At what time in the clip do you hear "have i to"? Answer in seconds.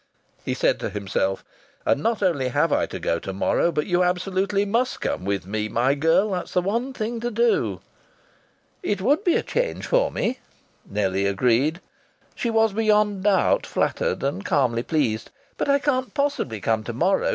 2.47-2.97